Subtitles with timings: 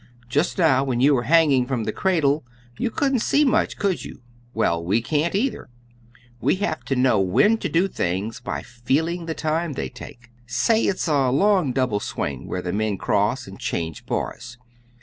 [0.27, 2.43] Just now when you were hanging from the cradle
[2.79, 4.23] you couldn't see much, could you?
[4.51, 5.69] Well, we can't, either.
[6.39, 10.31] We have to know when to do things by feeling the time they take.
[10.47, 14.57] Say it's a long double swing, where the men cross and change bars.